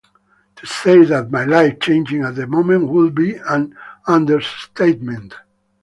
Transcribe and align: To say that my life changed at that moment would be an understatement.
To 0.55 0.65
say 0.65 1.03
that 1.05 1.29
my 1.29 1.45
life 1.45 1.79
changed 1.79 2.11
at 2.13 2.33
that 2.33 2.49
moment 2.49 2.87
would 2.89 3.13
be 3.13 3.35
an 3.35 3.77
understatement. 4.07 5.35